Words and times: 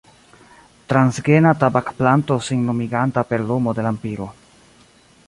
Transgena 0.93 1.51
tabakplanto 1.63 2.39
sin 2.47 2.65
lumiganta 2.71 3.27
per 3.33 3.45
lumo 3.51 3.77
de 3.81 3.87
lampiro. 3.89 4.29